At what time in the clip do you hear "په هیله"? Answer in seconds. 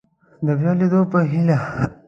1.11-1.57